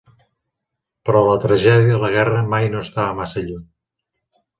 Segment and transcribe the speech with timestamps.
[1.09, 3.63] Però la tragèdia de la guerra mai no estava massa lluny.